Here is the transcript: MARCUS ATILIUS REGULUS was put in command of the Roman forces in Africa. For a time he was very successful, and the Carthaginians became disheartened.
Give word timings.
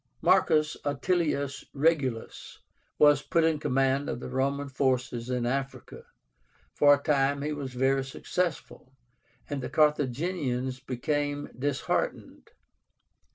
MARCUS 0.23 0.75
ATILIUS 0.83 1.65
REGULUS 1.75 2.57
was 2.97 3.21
put 3.21 3.43
in 3.43 3.59
command 3.59 4.09
of 4.09 4.19
the 4.19 4.29
Roman 4.31 4.67
forces 4.67 5.29
in 5.29 5.45
Africa. 5.45 6.05
For 6.73 6.95
a 6.95 7.03
time 7.03 7.43
he 7.43 7.53
was 7.53 7.73
very 7.75 8.03
successful, 8.03 8.93
and 9.47 9.61
the 9.61 9.69
Carthaginians 9.69 10.79
became 10.79 11.51
disheartened. 11.55 12.49